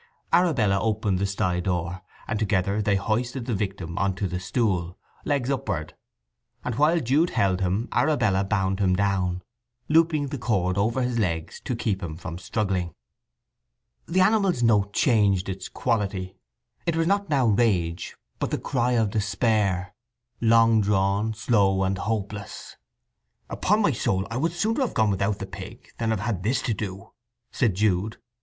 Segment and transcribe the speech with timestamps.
[0.33, 4.97] Arabella opened the sty door, and together they hoisted the victim on to the stool,
[5.25, 5.93] legs upward,
[6.65, 9.43] and while Jude held him Arabella bound him down,
[9.89, 12.95] looping the cord over his legs to keep him from struggling.
[14.07, 16.35] The animal's note changed its quality.
[16.87, 19.93] It was not now rage, but the cry of despair;
[20.41, 22.75] long drawn, slow and hopeless.
[23.51, 26.63] "Upon my soul I would sooner have gone without the pig than have had this
[26.63, 27.11] to do!"
[27.51, 28.17] said Jude.